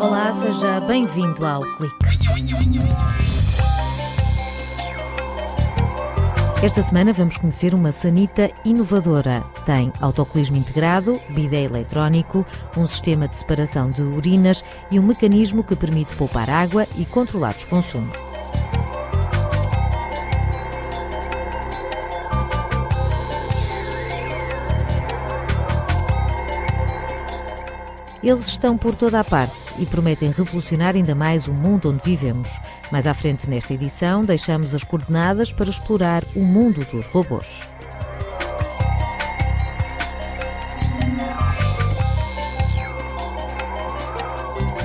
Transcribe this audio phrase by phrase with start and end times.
[0.00, 1.94] Olá, seja bem-vindo ao Clique.
[6.64, 9.44] Esta semana vamos conhecer uma sanita inovadora.
[9.64, 12.44] Tem autocolismo integrado, bidé eletrónico,
[12.76, 17.54] um sistema de separação de urinas e um mecanismo que permite poupar água e controlar
[17.54, 18.29] os consumos.
[28.22, 32.50] Eles estão por toda a parte e prometem revolucionar ainda mais o mundo onde vivemos.
[32.92, 37.46] Mais à frente nesta edição, deixamos as coordenadas para explorar o mundo dos robôs.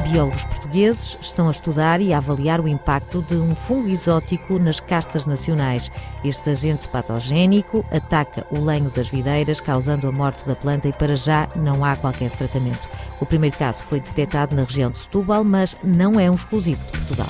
[0.10, 4.80] Biólogos portugueses estão a estudar e a avaliar o impacto de um fungo exótico nas
[4.80, 5.92] castas nacionais.
[6.24, 11.16] Este agente patogénico ataca o lenho das videiras, causando a morte da planta e para
[11.16, 13.05] já não há qualquer tratamento.
[13.22, 16.92] O primeiro caso foi detectado na região de Setúbal, mas não é um exclusivo de
[16.92, 17.30] Portugal.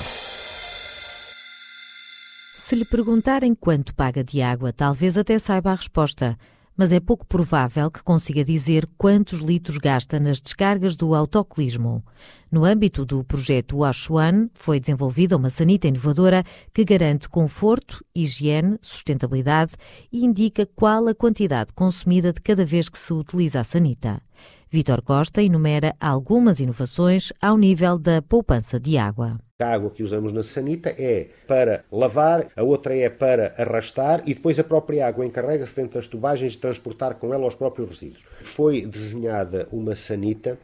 [2.56, 6.36] Se lhe perguntarem quanto paga de água, talvez até saiba a resposta,
[6.76, 12.04] mas é pouco provável que consiga dizer quantos litros gasta nas descargas do autocolismo.
[12.50, 16.44] No âmbito do projeto Wash One, foi desenvolvida uma sanita inovadora
[16.74, 19.74] que garante conforto, higiene, sustentabilidade
[20.12, 24.20] e indica qual a quantidade consumida de cada vez que se utiliza a sanita.
[24.68, 29.38] Vítor Costa enumera algumas inovações ao nível da poupança de água.
[29.60, 34.34] A água que usamos na sanita é para lavar, a outra é para arrastar e
[34.34, 38.24] depois a própria água encarrega-se dentro das tubagens de transportar com ela os próprios resíduos.
[38.42, 40.58] Foi desenhada uma sanita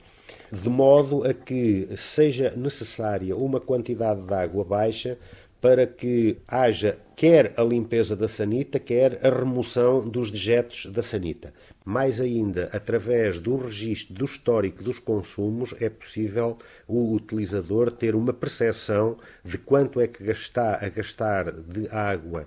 [0.51, 5.17] de modo a que seja necessária uma quantidade de água baixa
[5.61, 11.55] para que haja quer a limpeza da sanita, quer a remoção dos dejetos da sanita.
[11.85, 18.33] Mais ainda, através do registro do histórico dos consumos, é possível o utilizador ter uma
[18.33, 22.47] percepção de quanto é que está a gastar de água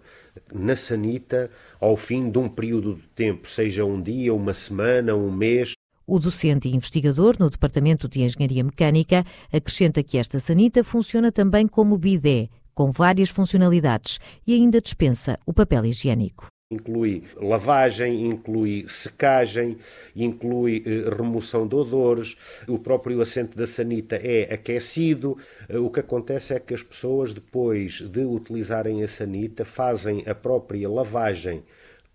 [0.54, 1.50] na sanita
[1.80, 5.74] ao fim de um período de tempo, seja um dia, uma semana, um mês.
[6.08, 11.68] O docente e investigador no Departamento de Engenharia Mecânica acrescenta que esta sanita funciona também
[11.68, 16.48] como bidé, com várias funcionalidades e ainda dispensa o papel higiênico.
[16.72, 19.78] Inclui lavagem, inclui secagem,
[20.16, 22.36] inclui eh, remoção de odores,
[22.68, 25.38] o próprio assento da sanita é aquecido.
[25.70, 30.34] Eh, o que acontece é que as pessoas, depois de utilizarem a sanita, fazem a
[30.34, 31.64] própria lavagem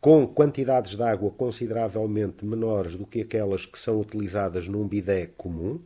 [0.01, 5.79] com quantidades de água consideravelmente menores do que aquelas que são utilizadas num bidé comum.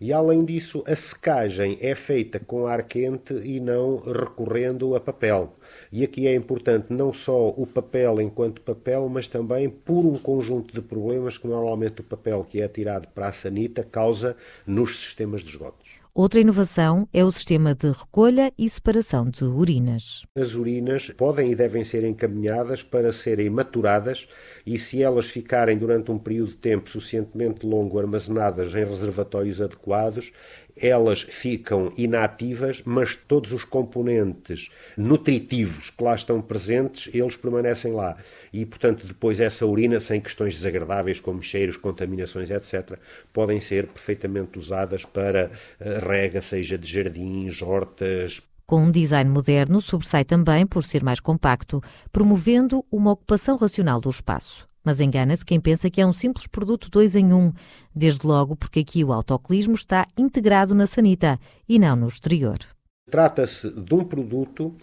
[0.00, 5.56] E além disso, a secagem é feita com ar quente e não recorrendo a papel.
[5.90, 10.72] E aqui é importante não só o papel enquanto papel, mas também por um conjunto
[10.72, 15.42] de problemas que normalmente o papel que é atirado para a sanita causa nos sistemas
[15.42, 15.97] de esgotos.
[16.20, 20.22] Outra inovação é o sistema de recolha e separação de urinas.
[20.36, 24.26] As urinas podem e devem ser encaminhadas para serem maturadas
[24.66, 30.32] e, se elas ficarem durante um período de tempo suficientemente longo armazenadas em reservatórios adequados,
[30.80, 38.16] elas ficam inativas, mas todos os componentes nutritivos que lá estão presentes, eles permanecem lá.
[38.52, 42.98] E, portanto, depois essa urina, sem questões desagradáveis como cheiros, contaminações, etc.,
[43.32, 45.50] podem ser perfeitamente usadas para
[45.80, 51.20] eh, rega, seja de jardins, hortas, com um design moderno, sobressai também por ser mais
[51.20, 51.80] compacto,
[52.12, 54.68] promovendo uma ocupação racional do espaço.
[54.84, 57.52] Mas engana-se quem pensa que é um simples produto dois em um,
[57.94, 62.58] desde logo porque aqui o autoclismo está integrado na sanita e não no exterior.
[63.10, 64.74] Trata-se de um produto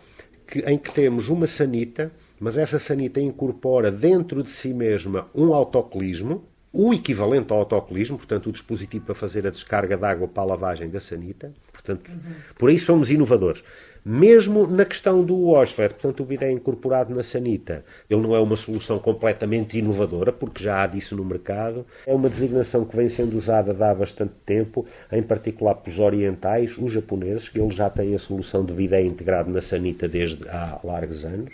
[0.47, 5.53] que, em que temos uma sanita, mas essa sanita incorpora dentro de si mesma um
[5.53, 10.43] autoclismo, o equivalente ao autocolismo, portanto, o dispositivo para fazer a descarga de água para
[10.43, 11.53] a lavagem da sanita.
[11.85, 12.33] Portanto, uhum.
[12.57, 13.63] por aí somos inovadores.
[14.07, 18.55] Mesmo na questão do Osler, portanto, o bidé incorporado na sanita, ele não é uma
[18.55, 21.83] solução completamente inovadora, porque já há disso no mercado.
[22.05, 26.93] É uma designação que vem sendo usada há bastante tempo, em particular pelos orientais, os
[26.93, 31.25] japoneses, que eles já têm a solução de bidé integrado na sanita desde há largos
[31.25, 31.53] anos.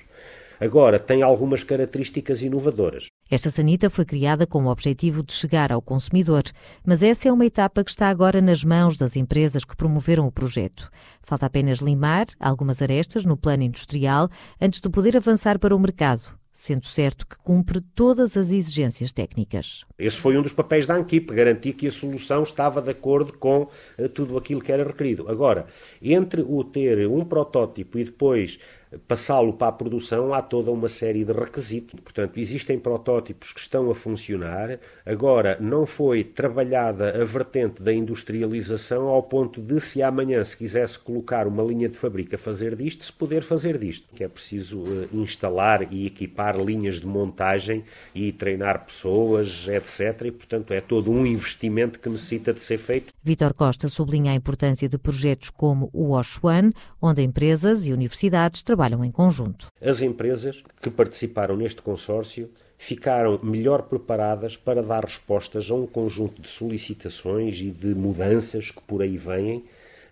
[0.59, 3.10] Agora, tem algumas características inovadoras.
[3.31, 6.43] Esta sanita foi criada com o objetivo de chegar ao consumidor,
[6.85, 10.31] mas essa é uma etapa que está agora nas mãos das empresas que promoveram o
[10.31, 10.91] projeto.
[11.21, 14.29] Falta apenas limar algumas arestas no plano industrial
[14.59, 19.85] antes de poder avançar para o mercado sendo certo que cumpre todas as exigências técnicas.
[19.97, 23.63] Esse foi um dos papéis da ANQIP, garantir que a solução estava de acordo com
[23.97, 25.27] uh, tudo aquilo que era requerido.
[25.29, 25.65] Agora,
[26.01, 28.59] entre o ter um protótipo e depois
[29.07, 31.99] passá-lo para a produção, há toda uma série de requisitos.
[31.99, 34.79] Portanto, existem protótipos que estão a funcionar.
[35.05, 40.99] Agora, não foi trabalhada a vertente da industrialização ao ponto de, se amanhã se quisesse
[40.99, 44.09] colocar uma linha de fábrica a fazer disto, se poder fazer disto.
[44.13, 47.83] Que é preciso uh, instalar e equipar linhas de montagem
[48.13, 50.25] e treinar pessoas, etc.
[50.25, 53.13] E, portanto, é todo um investimento que necessita de ser feito.
[53.23, 58.63] Vítor Costa sublinha a importância de projetos como o Wash One, onde empresas e universidades
[58.63, 59.67] trabalham em conjunto.
[59.79, 66.41] As empresas que participaram neste consórcio ficaram melhor preparadas para dar respostas a um conjunto
[66.41, 69.65] de solicitações e de mudanças que por aí vêm,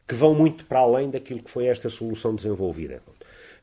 [0.08, 3.02] que vão muito para além daquilo que foi esta solução desenvolvida.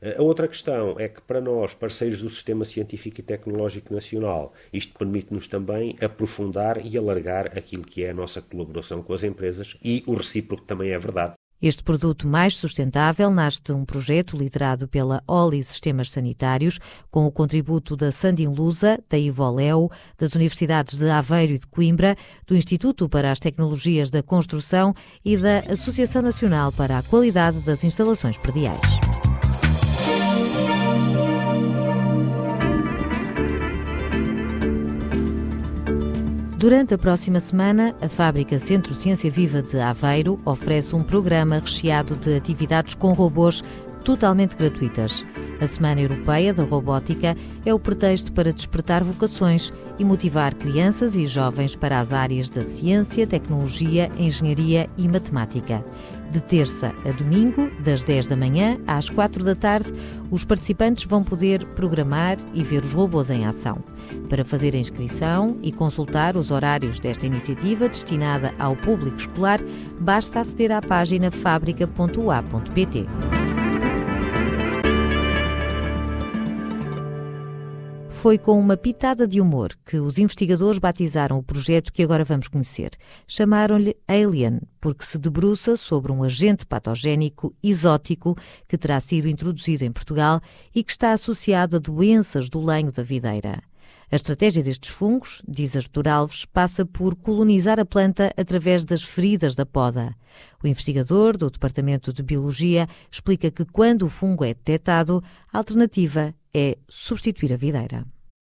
[0.01, 4.97] A outra questão é que, para nós, parceiros do Sistema Científico e Tecnológico Nacional, isto
[4.97, 10.03] permite-nos também aprofundar e alargar aquilo que é a nossa colaboração com as empresas e
[10.05, 11.33] o recíproco também é verdade.
[11.59, 16.79] Este produto mais sustentável nasce de um projeto liderado pela Oli Sistemas Sanitários,
[17.09, 19.89] com o contributo da Sandin Lusa, da Ivoleo,
[20.19, 22.15] das Universidades de Aveiro e de Coimbra,
[22.45, 24.93] do Instituto para as Tecnologias da Construção
[25.25, 29.06] e da Associação Nacional para a Qualidade das Instalações Prediais.
[36.57, 42.15] Durante a próxima semana, a Fábrica Centro Ciência Viva de Aveiro oferece um programa recheado
[42.15, 43.63] de atividades com robôs
[44.03, 45.23] totalmente gratuitas.
[45.59, 51.25] A Semana Europeia da Robótica é o pretexto para despertar vocações e motivar crianças e
[51.25, 55.83] jovens para as áreas da ciência, tecnologia, engenharia e matemática.
[56.31, 59.93] De terça a domingo, das 10 da manhã às 4 da tarde,
[60.29, 63.77] os participantes vão poder programar e ver os robôs em ação.
[64.29, 69.59] Para fazer a inscrição e consultar os horários desta iniciativa destinada ao público escolar,
[69.99, 73.07] basta aceder à página fábrica.ua.pt.
[78.27, 82.49] Foi com uma pitada de humor que os investigadores batizaram o projeto que agora vamos
[82.49, 82.91] conhecer.
[83.25, 88.35] Chamaram-lhe Alien, porque se debruça sobre um agente patogénico exótico
[88.67, 90.41] que terá sido introduzido em Portugal
[90.75, 93.63] e que está associado a doenças do lenho da videira.
[94.11, 99.55] A estratégia destes fungos, diz Artur Alves, passa por colonizar a planta através das feridas
[99.55, 100.13] da poda.
[100.61, 106.35] O investigador do Departamento de Biologia explica que quando o fungo é detectado, a alternativa
[106.53, 108.05] é substituir a videira.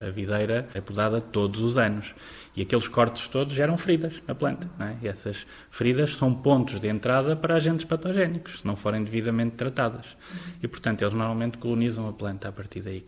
[0.02, 2.16] A videira é podada todos os anos
[2.56, 4.68] e aqueles cortes todos geram feridas na planta.
[4.80, 5.06] É?
[5.06, 10.06] E essas feridas são pontos de entrada para agentes patogénicos, se não forem devidamente tratadas.
[10.62, 13.06] E, portanto, eles normalmente colonizam a planta a partir daí.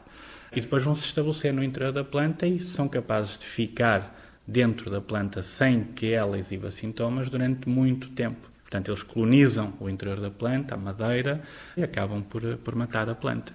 [0.56, 4.92] E depois vão se estabelecer no interior da planta e são capazes de ficar dentro
[4.92, 8.50] da planta sem que ela exiba sintomas durante muito tempo.
[8.62, 11.42] Portanto, eles colonizam o interior da planta, a madeira,
[11.76, 13.54] e acabam por, por matar a planta.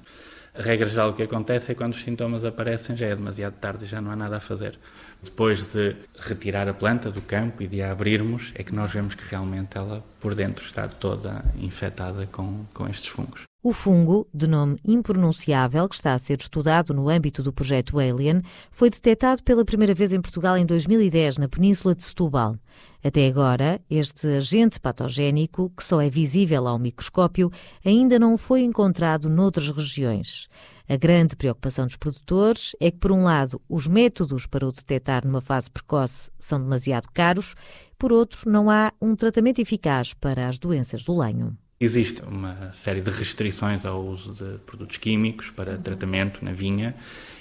[0.59, 3.85] A regra geral, o que acontece é quando os sintomas aparecem já é demasiado tarde
[3.85, 4.77] e já não há nada a fazer.
[5.23, 9.15] Depois de retirar a planta do campo e de a abrirmos, é que nós vemos
[9.15, 13.48] que realmente ela por dentro está toda infectada com, com estes fungos.
[13.61, 18.41] O fungo, de nome impronunciável, que está a ser estudado no âmbito do projeto Alien,
[18.71, 22.55] foi detectado pela primeira vez em Portugal em 2010, na Península de Setúbal.
[23.03, 27.51] Até agora, este agente patogénico, que só é visível ao microscópio,
[27.85, 30.49] ainda não foi encontrado noutras regiões.
[30.89, 35.27] A grande preocupação dos produtores é que, por um lado, os métodos para o detectar
[35.27, 37.57] numa fase precoce são demasiado caros,
[37.99, 41.59] por outro, não há um tratamento eficaz para as doenças do lenho.
[41.81, 46.93] Existe uma série de restrições ao uso de produtos químicos para tratamento na vinha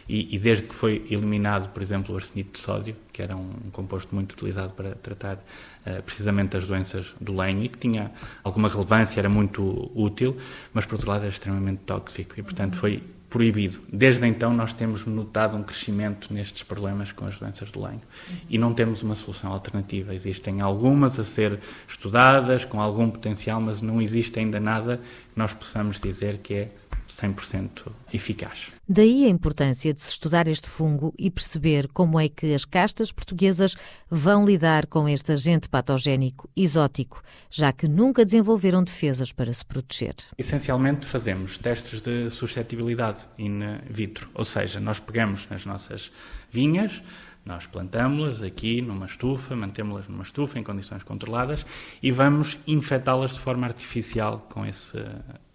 [0.08, 3.50] e, e, desde que foi eliminado, por exemplo, o arsenito de sódio, que era um,
[3.66, 8.12] um composto muito utilizado para tratar uh, precisamente as doenças do lenho e que tinha
[8.44, 10.38] alguma relevância, era muito útil,
[10.72, 13.02] mas por outro lado era extremamente tóxico e, portanto, foi
[13.38, 13.78] proibido.
[13.94, 18.02] Desde então nós temos notado um crescimento nestes problemas com as doenças do lenho
[18.50, 20.12] e não temos uma solução alternativa.
[20.12, 25.54] Existem algumas a ser estudadas com algum potencial, mas não existe ainda nada que nós
[25.54, 26.72] possamos dizer que é
[27.22, 28.72] 100% eficaz.
[28.88, 33.12] Daí a importância de se estudar este fungo e perceber como é que as castas
[33.12, 33.76] portuguesas
[34.10, 40.16] vão lidar com este agente patogénico exótico, já que nunca desenvolveram defesas para se proteger.
[40.38, 43.60] Essencialmente fazemos testes de suscetibilidade in
[43.90, 46.12] vitro, ou seja, nós pegamos nas nossas
[46.52, 47.02] vinhas,
[47.48, 51.66] nós plantamos-las aqui numa estufa, mantemos-las numa estufa em condições controladas
[52.04, 54.98] e vamos infectá-las de forma artificial com esse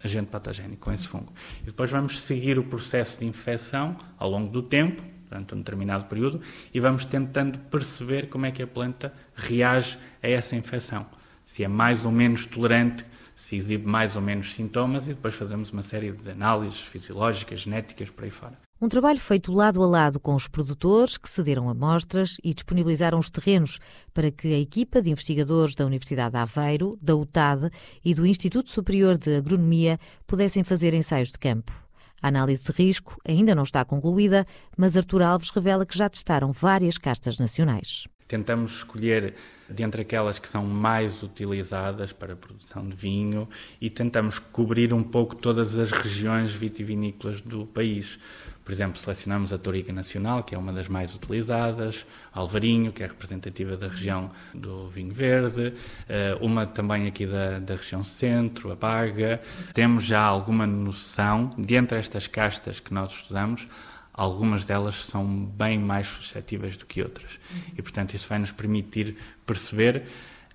[0.03, 1.31] agente patogénico, com esse fungo.
[1.61, 6.05] E depois vamos seguir o processo de infecção ao longo do tempo, durante um determinado
[6.05, 6.41] período,
[6.73, 11.05] e vamos tentando perceber como é que a planta reage a essa infecção.
[11.45, 15.71] Se é mais ou menos tolerante, se exibe mais ou menos sintomas e depois fazemos
[15.71, 18.62] uma série de análises fisiológicas, genéticas, por aí fora.
[18.83, 23.29] Um trabalho feito lado a lado com os produtores que cederam amostras e disponibilizaram os
[23.29, 23.79] terrenos
[24.13, 27.69] para que a equipa de investigadores da Universidade de Aveiro, da UTAD
[28.03, 29.97] e do Instituto Superior de Agronomia
[30.27, 31.71] pudessem fazer ensaios de campo.
[32.21, 34.45] A análise de risco ainda não está concluída,
[34.77, 38.03] mas Artur Alves revela que já testaram várias castas nacionais.
[38.27, 39.35] Tentamos escolher
[39.69, 43.47] dentre aquelas que são mais utilizadas para a produção de vinho
[43.79, 48.19] e tentamos cobrir um pouco todas as regiões vitivinícolas do país.
[48.63, 53.07] Por exemplo, selecionamos a Toriga Nacional, que é uma das mais utilizadas, Alvarinho, que é
[53.07, 55.73] representativa da região do vinho verde,
[56.07, 59.41] eh, uma também aqui da, da região centro, a Baga.
[59.73, 63.67] Temos já alguma noção, dentre estas castas que nós estudamos,
[64.13, 67.31] algumas delas são bem mais suscetíveis do que outras.
[67.77, 70.03] E, portanto, isso vai nos permitir perceber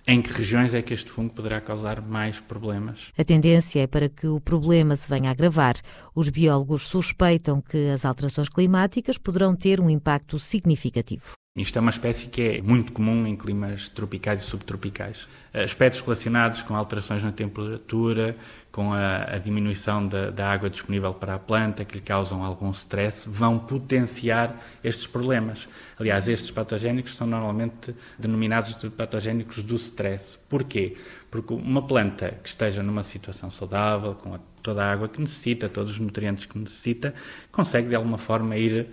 [0.09, 2.99] em que regiões é que este fungo poderá causar mais problemas?
[3.17, 5.75] A tendência é para que o problema se venha a agravar.
[6.15, 11.33] Os biólogos suspeitam que as alterações climáticas poderão ter um impacto significativo.
[11.59, 15.27] Isto é uma espécie que é muito comum em climas tropicais e subtropicais.
[15.53, 18.37] Aspectos relacionados com alterações na temperatura,
[18.71, 22.71] com a, a diminuição da, da, água disponível para a planta, que lhe causam algum
[22.71, 25.67] stress, vão potenciar estes problemas.
[25.99, 30.39] Aliás, estes patogénicos são normalmente denominados de patogénicos do stress.
[30.49, 30.97] Porquê?
[31.29, 35.69] Porque uma planta que esteja numa situação saudável, com a, toda a água que necessita,
[35.69, 37.13] todos os nutrientes que necessita,
[37.51, 38.87] consegue de alguma forma ir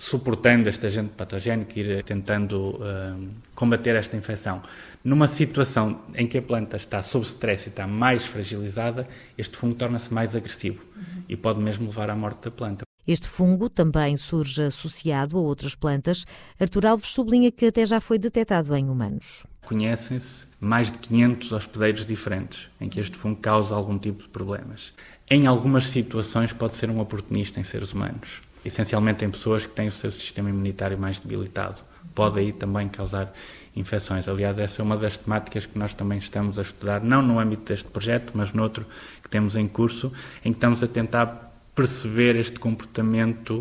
[0.00, 4.62] suportando este agente patogénico, ir tentando uh, combater esta infecção.
[5.04, 9.74] Numa situação em que a planta está sob stress e está mais fragilizada, este fungo
[9.74, 11.22] torna-se mais agressivo uhum.
[11.28, 12.84] e pode mesmo levar à morte da planta.
[13.06, 16.24] Este fungo também surge associado a outras plantas.
[16.58, 19.44] Artur Alves sublinha que até já foi detectado em humanos.
[19.66, 24.92] Conhecem-se mais de 500 hospedeiros diferentes em que este fungo causa algum tipo de problemas.
[25.30, 29.88] Em algumas situações pode ser um oportunista em seres humanos essencialmente em pessoas que têm
[29.88, 31.76] o seu sistema imunitário mais debilitado.
[32.14, 33.32] Pode aí também causar
[33.74, 34.28] infecções.
[34.28, 37.64] Aliás, essa é uma das temáticas que nós também estamos a estudar, não no âmbito
[37.64, 38.84] deste projeto, mas noutro
[39.22, 40.12] que temos em curso,
[40.44, 43.54] em que estamos a tentar perceber este comportamento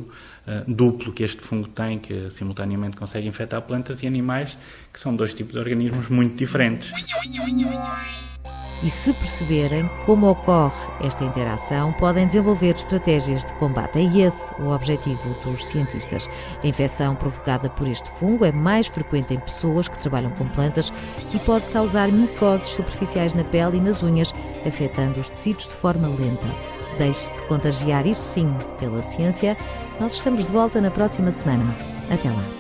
[0.48, 4.58] uh, duplo que este fungo tem, que simultaneamente consegue infectar plantas e animais,
[4.92, 6.90] que são dois tipos de organismos muito diferentes.
[8.82, 14.00] E se perceberem como ocorre esta interação, podem desenvolver estratégias de combate.
[14.00, 16.30] É esse o objetivo dos cientistas.
[16.64, 20.94] A infecção provocada por este fungo é mais frequente em pessoas que trabalham com plantas
[21.34, 24.34] e pode causar micoses superficiais na pele e nas unhas,
[24.66, 26.48] afetando os tecidos de forma lenta.
[26.98, 29.58] Deixe-se contagiar, isso sim, pela ciência.
[30.00, 31.76] Nós estamos de volta na próxima semana.
[32.10, 32.59] Até lá.